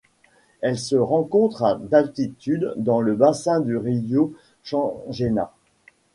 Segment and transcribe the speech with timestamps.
[0.61, 5.53] Elle se rencontre à d'altitude dans le bassin du río Changena.